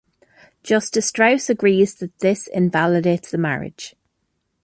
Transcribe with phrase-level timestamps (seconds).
[0.63, 3.95] Justice Strauss agrees that this invalidates the marriage.